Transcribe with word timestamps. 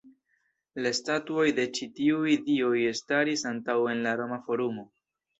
La 0.83 0.91
statuoj 0.99 1.43
de 1.59 1.65
ĉi 1.77 1.87
tiuj 1.99 2.33
dioj 2.47 2.79
staris 2.99 3.43
antaŭe 3.51 3.91
en 3.93 4.01
la 4.07 4.15
Roma 4.23 4.41
Forumo. 4.49 4.87